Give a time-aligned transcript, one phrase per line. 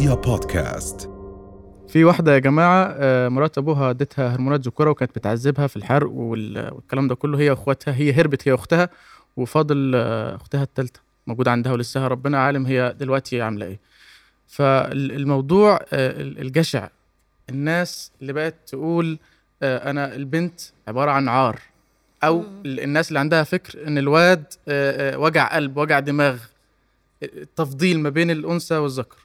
[0.00, 1.10] رؤيا بودكاست.
[1.88, 6.72] في واحدة يا جماعة آه، مرات أبوها اديتها هرمونات ذكورة وكانت بتعذبها في الحرق وال-
[6.74, 7.38] والكلام ده كله.
[7.38, 8.88] هي وأخواتها هي هربت هي وأختها
[9.36, 13.78] وفاضل آه، أختها التالتة موجودة عندها ولسه ربنا عالم هي دلوقتي عاملة إيه.
[14.48, 16.88] فالموضوع آه، ال- الجشع
[17.50, 19.18] الناس اللي بقت تقول
[19.62, 21.60] أنا البنت عبارة عن عار
[22.24, 24.44] أو ال- الناس اللي عندها فكر إن الواد
[25.16, 26.38] وجع قلب وجع دماغ
[27.22, 29.16] التفضيل ما بين الأنثى والذكر.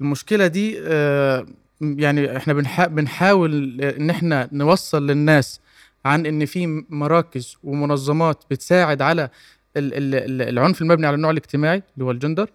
[0.00, 1.46] المشكلة دي آه،
[1.80, 5.60] يعني إحنا بنحا بنحاول إن إحنا نوصل للناس
[6.04, 9.28] عن إن في مراكز ومنظمات بتساعد على
[9.76, 12.50] ال- ال- ال- العنف المبني على النوع الاجتماعي اللي هو الجندر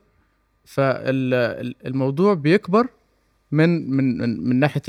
[0.65, 2.87] فالموضوع بيكبر
[3.51, 4.81] من من من, من ناحية.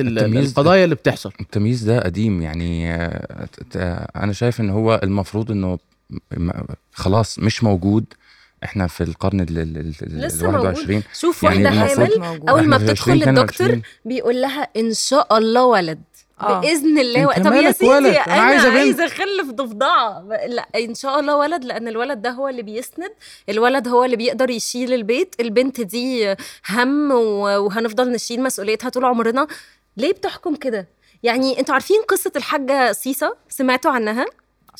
[0.48, 3.48] القضايا اللي بتحصل التمييز ده قديم يعني آه،
[4.16, 5.78] أنا شايف إن هو المفروض إنه
[6.92, 8.04] خلاص مش موجود
[8.64, 12.48] إحنا في القرن ال ال- ال- ال لسه 21 شوف يعني واحدة حامل.
[12.48, 13.82] أول ما بتدخل 20 للدكتور 22.
[14.04, 16.02] بيقول لها إن شاء الله ولد
[16.40, 16.60] آه.
[16.60, 17.32] بإذن الله و...
[17.32, 18.76] طب يا سيدي ولد؟ أنا, أنا عايزة بنت.
[18.78, 23.10] عايزة أخلف ضفدعة لا إن شاء الله ولد لأن الولد ده هو اللي بيسند
[23.48, 26.34] الولد هو اللي بيقدر يشيل البيت البنت دي
[26.70, 27.42] هم و...
[27.64, 29.46] وهنفضل نشيل مسؤوليتها طول عمرنا
[29.96, 30.88] ليه بتحكم كده
[31.22, 34.26] يعني أنتوا عارفين قصة الحاجة سيسا سمعتوا عنها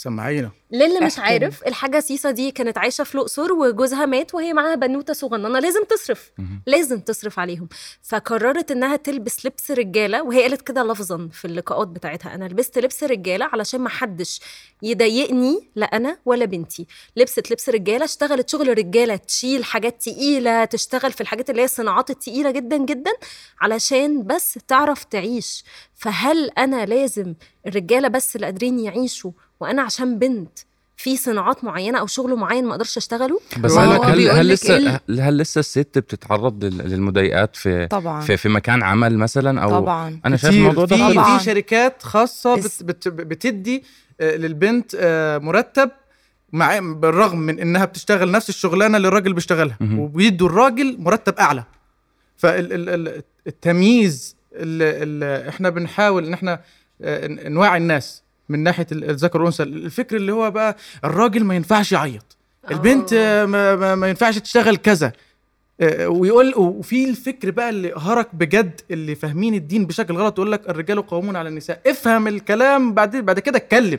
[0.02, 1.18] سمعينا للي مش.
[1.18, 5.84] عارف الحاجة سيسا دي كانت عايشة في الأقصر وجوزها مات وهي معاها بنوتة صغننة لازم
[5.84, 6.30] تصرف.
[6.66, 7.68] لازم تصرف عليهم
[8.02, 13.04] فقررت إنها تلبس لبس رجالة وهي قالت كده لفظا في اللقاءات بتاعتها أنا لبست لبس
[13.04, 14.40] رجالة علشان ما حدش
[14.82, 21.12] يضايقني لا أنا ولا بنتي لبست لبس رجالة اشتغلت شغل رجالة تشيل حاجات تقيلة تشتغل
[21.12, 23.12] في الحاجات اللي هي الصناعات التقيلة جدا جدا
[23.60, 27.34] علشان بس تعرف تعيش فهل أنا لازم
[27.66, 30.58] الرجالة بس اللي قادرين يعيشوا وأنا عشان بنت
[30.96, 34.76] في صناعات معينة أو شغل معين ما أقدرش اشتغله بس هل هو هل, هل لسه
[34.76, 39.70] إيه؟ هل, لسه الست بتتعرض لل- للمضايقات في طبعا في, في مكان عمل مثلا أو
[39.70, 40.54] طبعا أنا شايف.
[40.54, 41.38] الموضوع ده في.
[41.38, 43.84] في شركات خاصة بت بت بتدي
[44.20, 45.90] آه، للبنت آه، مرتب
[46.52, 49.78] مع بالرغم من إنها بتشتغل نفس الشغلانة اللي الراجل بيشتغلها.
[49.82, 51.64] وبيدوا الراجل مرتب أعلى
[52.36, 56.60] فالتمييز اللي, اللي إحنا بنحاول إن إحنا
[57.02, 59.62] آه، نوعي الناس من ناحية ال- الذكر والأنثى.
[59.62, 62.36] الفكر اللي هو بقى الراجل ما ينفعش يعيط.
[62.70, 65.12] البنت آه، ما, ما, ما ينفعش تشتغل كذا.
[65.80, 70.68] آه، ويقول وفي الفكر بقى اللي هرك بجد اللي فاهمين الدين بشكل غلط يقول لك
[70.68, 71.80] الرجال قوامون على النساء.
[71.86, 73.98] افهم الكلام بعد بعد كده اتكلم.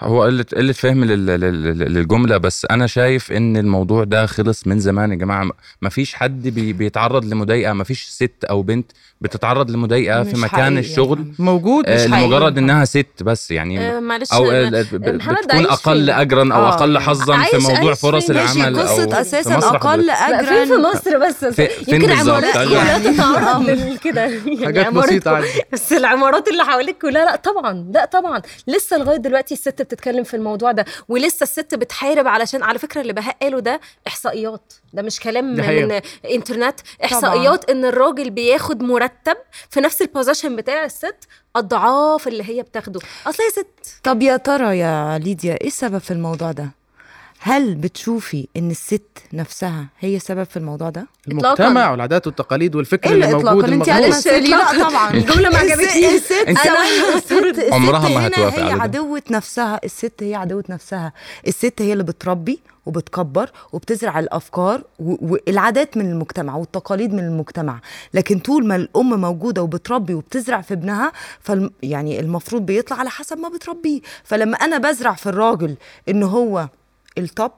[0.00, 4.66] هو قلة قلة فهم لل- لل- لل- للجملة بس أنا شايف إن الموضوع ده خلص
[4.66, 5.50] من زمان يا جماعة
[5.82, 10.48] ما فيش حد بي بيتعرض لمضايقة ما فيش ست أو بنت بتتعرض لمضايقة في مكان
[10.64, 11.34] حقيقي الشغل يعني.
[11.38, 12.26] موجود آه مش حقيقي.
[12.26, 16.68] لمجرد إنها ست بس يعني آه معلش أو محمد بتكون أقل؟ أجرا أو آه.
[16.74, 20.62] أقل حظا في موضوع عايش فرص العمل أو قصة في أساسا مصر أقل فين في
[20.62, 22.56] أجرا مصر بس في- يمكن؟ عمارات.
[22.56, 28.04] لا يعني- تتعرض لكده يعني حاجات عادي بس العمارات اللي حواليك كلها لا طبعا لا
[28.04, 33.00] طبعا لسه لغاية دلوقتي الست بتتكلم في الموضوع ده ولسه الست بتحارب علشان على فكرة
[33.00, 35.44] اللي بهاء قاله ده إحصائيات ده مش كلام.
[35.56, 36.00] من
[36.30, 39.36] إنترنت إحصائيات إن الراجل بياخد مرتب
[39.70, 41.16] في نفس ال position بتاع الست
[41.56, 43.00] اضعاف اللي هي بتاخده.
[43.26, 46.68] أصل هي ست طب يا ترى يا ليديا إيه السبب في الموضوع ده؟
[47.46, 53.26] هل بتشوفي إن الست نفسها هي السبب في الموضوع ده؟ المجتمع والعادات والتقاليد والفكر اللي
[53.26, 56.04] موجود أنت تقولي لا طبعا الجملة ما عجبتنيش.
[56.04, 58.80] الست الست الست عمرها ما هتوافق على هي.
[58.80, 59.80] عدوة نفسها.
[59.84, 61.12] الست هي عدوة نفسها.
[61.46, 67.80] الست هي اللي بتربي وبتكبر وبتزرع الأفكار والعادات من المجتمع والتقاليد من المجتمع.
[68.14, 73.38] لكن طول ما الأم موجودة وبتربي وبتزرع في ابنها فالأم يعني المفروض بيطلع على حسب
[73.38, 74.00] ما بتربيه.
[74.24, 75.76] فلما أنا بزرع في الراجل
[76.08, 76.68] إن هو
[77.18, 77.50] ال top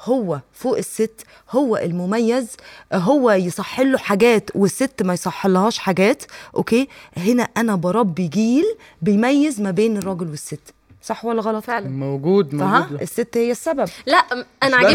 [0.00, 2.48] هو فوق الست هو المميز
[2.92, 6.22] هو يصح له حاجات والست ما يصح لهاش حاجات
[6.56, 8.64] okay؟ هنا أنا بربي جيل
[9.02, 10.60] بيميز ما بين الراجل والست.
[11.02, 11.88] صح ولا غلط؟ فعلا.
[11.88, 13.02] موجود فها موجود.
[13.02, 13.88] الست هي السبب.
[14.06, 14.16] لا
[14.62, 14.78] أنا.
[14.78, 14.88] مع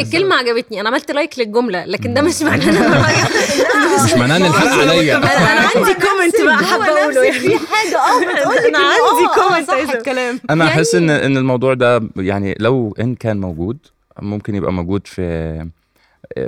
[0.00, 0.80] الكلمة عجبتني.
[0.80, 3.06] أنا عملت like للجملة لكن ده مش معناه إن أنا
[4.04, 7.38] مش معناه إن الحق عليا أنا أنا عندي comment بقى حابة أقوله يعني.
[7.38, 10.40] في حاجة آه بتقول أنا عندي comment عايزة- صح الكلام.
[10.50, 13.78] أنا يعني- أحس ان إن الموضوع ده يعني لو إن كان موجود
[14.22, 15.66] ممكن يبقى موجود في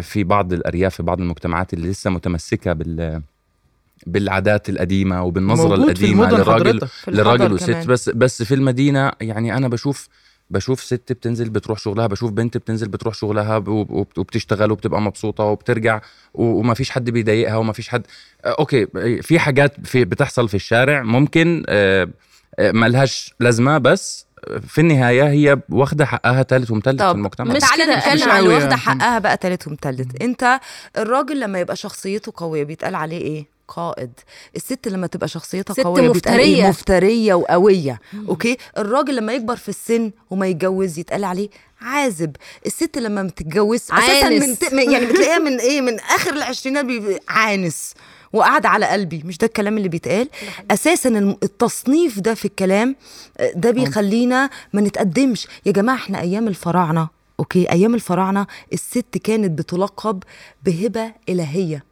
[0.00, 3.22] في بعض الأرياف في بعض المجتمعات اللي لسه متمسكة بال
[4.06, 5.32] بالعادات في القديمة
[6.02, 7.70] المدن للراجل للراجل والست.
[7.70, 10.08] بس بس في المدينة يعني أنا بشوف
[10.50, 16.00] بشوف ست بتنزل بتروح شغلها بشوف بنت بتنزل بتروح شغلها وبتشتغل وبتبقى مبسوطة وبترجع
[16.34, 18.06] وما فيش حد بيضايقها وما فيش حد
[18.44, 18.86] آه، أوكي
[19.22, 22.08] في حاجات في بتحصل في الشارع ممكن آه،
[22.58, 24.26] آه، ملهاش لازمة بس
[24.66, 27.54] في النهاية هي واخدة حقها ثالث ومثلث في المجتمع.
[27.54, 28.76] مش تعالى كده، نتكلم عن واخدة.
[28.76, 30.22] حقها بقى تالت ومتلت.
[30.22, 30.60] أنت
[30.98, 34.10] الراجل لما يبقى شخصيته قوية بيتقال عليه إيه؟ قائد.
[34.56, 36.68] الست لما تبقى شخصيتها ست قوية إيه؟ مفترية.
[36.68, 38.00] مفترية وقوية.
[38.28, 41.48] أوكي؟ الراجل لما يكبر في السن وما يتجوز يتقال عليه
[41.80, 42.36] عازب.
[42.66, 44.58] الست لما ما بتتجوز أساسا من عانس.
[44.58, 44.74] ت...
[44.74, 46.86] من- يعني بتلاقيها من إيه؟ من آخر العشرينات
[47.28, 47.94] عانس.
[48.32, 49.22] وقاعد على قلبي.
[49.24, 50.28] مش ده الكلام اللي بيتقال؟
[50.70, 52.96] أساسا الم- التصنيف ده في الكلام
[53.38, 55.46] آه، ده بيخلينا ما نتقدمش.
[55.66, 57.08] يا جماعة إحنا أيام الفراعنة.
[57.40, 60.22] أوكي؟ أيام الفراعنة الست كانت بتلقب
[60.64, 61.84] بهبة إلهية.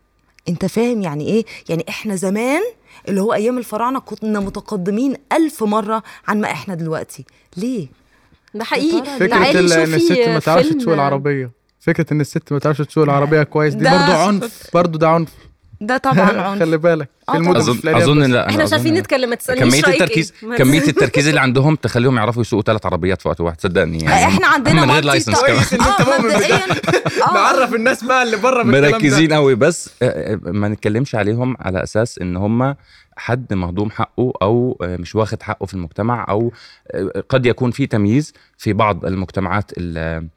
[0.48, 2.62] انت فاهم يعني إيه؟ يعني إحنا زمان
[3.08, 7.24] اللي هو أيام الفراعنة كنا متقدمين ألف مرة عن ما إحنا دلوقتي.
[7.56, 7.88] ليه؟
[8.54, 9.18] ده حقيقي.
[9.18, 11.50] فكرة إن الست ما تعرفش تسوق العربية.
[11.80, 14.62] فكرة إن الست ما تعرفش تسوق العربية كويس دي برضه عنف.
[14.74, 15.30] برضه ده عنف.
[15.80, 16.60] ده طبعا عنف.
[16.62, 17.08] خلي بالك.
[17.28, 17.84] آه في المدن أظن بس.
[18.30, 21.76] لا إحنا مش عارفين أظن نتكلم ما تسألنيش كمية رأيك التركيز كمية التركيز اللي عندهم
[21.76, 24.24] تخليهم يعرفوا يسوقوا ثلاث عربيات في وقت واحد صدقني يعني.
[24.34, 26.32] إحنا عندنا من غير لايسنس كويس ان انت مؤمن.
[27.34, 32.18] نعرف الناس بقى اللي بره مركزين قوي بس آه، آه، ما نتكلمش عليهم على أساس
[32.18, 32.74] إن هم
[33.16, 36.52] حد مهضوم حقه أو مش واخد حقه في المجتمع أو
[37.28, 40.28] قد يكون في تمييز في بعض المجتمعات ال-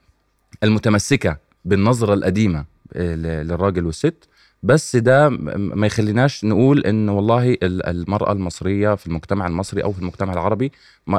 [0.64, 4.28] المتمسكة بالنظرة القديمة للراجل والست.
[4.64, 10.00] بس ده ما يخليناش نقول إن والله ال- المرأة المصرية في المجتمع المصري أو في
[10.00, 10.72] المجتمع العربي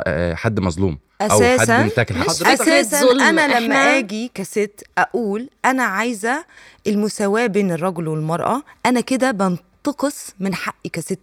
[0.06, 1.26] آه، حد مظلوم أو
[1.58, 3.00] حد انتكل حقه أساسا.
[3.00, 6.44] ظلم، أنا لما آجي كست أقول أنا عايزة
[6.86, 11.18] المساواة بين الرجل والمرأة أنا كده بنتقص من حقي كست.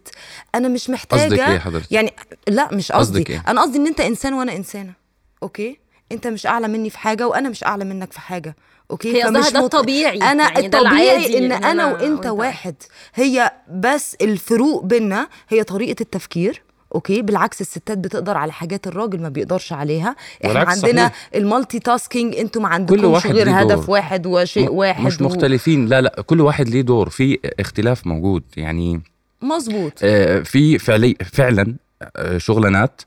[0.56, 2.14] أنا مش محتاجة قصدك إيه حضرتك؟ يعني
[2.48, 4.94] لا مش قصدك قصدي إيه؟ أنا قصدي إن أنت إنسان وأنا إنسانة.
[5.44, 5.80] okay؟
[6.12, 8.56] انت مش اعلى مني في حاجة وأنا مش اعلى منك في حاجة.
[8.92, 11.86] okay؟ هي قصدها فمش ده مط- الطبيعي أنا يعني ده الطبيعي إن إن أنا أنا
[11.86, 12.26] وإنت وأنت.
[12.26, 12.76] واحد.
[13.16, 16.62] هي بس الفروق بينا هي طريقة التفكير
[16.96, 20.16] okay؟ بالعكس الستات بتقدر على حاجات الراجل ما بيقدرش عليها.
[20.46, 21.30] إحنا عندنا صحيح.
[21.36, 23.86] ال multitasking أنتوا ما عندكمش واحد غير هدف دور.
[23.92, 25.86] واحد وشيء م- واحد مش و- مختلفين.
[25.88, 27.10] لا لا كل واحد ليه دور.
[27.10, 28.44] في اختلاف موجود.
[28.58, 29.02] يعني
[29.42, 29.94] مظبوط.
[30.04, 31.76] آه، في فعلي فعلا
[32.16, 33.02] آه، شغلانات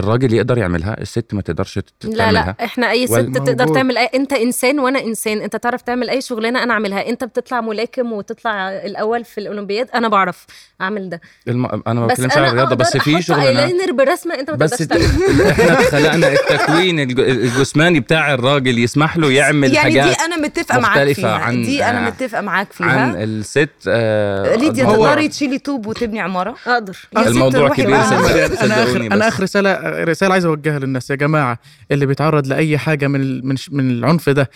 [0.00, 2.56] الراجل يقدر يعملها الست ما تقدرش ت- لا تعملها.
[2.58, 3.44] لا إحنا أي ست والموجود.
[3.46, 4.08] تقدر تعمل أي...
[4.14, 8.68] أنت إنسان وأنا إنسان أنت تعرف تعمل أي شغلانة أنا أعملها أنت بتطلع ملاكم وتطلع
[8.70, 10.46] الأول في الأولمبياد أنا بعرف
[10.80, 11.20] أعمل ده.
[11.48, 11.66] الم...
[11.86, 14.70] أنا ما بس بتكلمش على الرياضة بس في أحط شغلانات ايلاينر برسمة أنت ما بس
[14.70, 20.16] تقدرش ت- تعملها إحنا خلقنا التكوين الج- الجسماني بتاع الراجل يسمح له يعمل يعني حاجات
[20.16, 23.24] دي أنا متفقة معاك مختلفة فيها عن- دي أنا آه، متفقة معاك عن فيها.
[23.24, 26.96] الست آه، ليديا تقدري تشيلي طوب وتبني عمارة؟ أقدر.
[27.16, 29.28] الموضوع كبير أنا اخر أنا.
[29.28, 31.58] آخر رسالة رسالة عايز أوجهها للناس يا جماعة
[31.90, 34.50] اللي بيتعرض لأي حاجة من من من العنف ده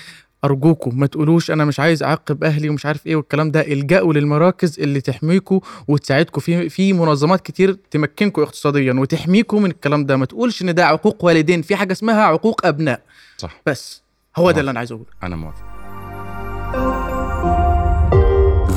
[0.45, 4.81] أرجوكم ما تقولوش أنا مش عايز أعاقب أهلي ومش عارف إيه والكلام ده إلجأوا للمراكز
[4.81, 10.63] اللي تحميكوا وتساعدكم في في منظمات كتير تمكنكم اقتصاديا وتحميكم من الكلام ده ما تقولش
[10.63, 13.01] إن ده عقوق والدين في حاجة اسمها عقوق أبناء.
[13.39, 13.63] صح.
[13.67, 14.03] بس
[14.37, 14.61] هو ده.
[14.61, 15.07] اللي أنا عايز أقوله.
[15.23, 15.65] أنا موافق.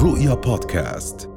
[0.04, 1.30] رؤيا بودكاست.